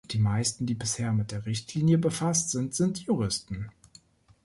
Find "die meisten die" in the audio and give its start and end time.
0.09-0.73